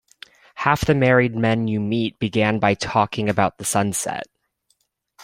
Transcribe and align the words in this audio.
Half 0.55 0.85
the 0.85 0.95
married 0.95 1.35
men 1.35 1.67
you 1.67 1.79
meet 1.79 2.17
began 2.17 2.57
by 2.57 2.73
talking 2.73 3.29
about 3.29 3.59
the 3.59 3.65
sunset. 3.65 4.25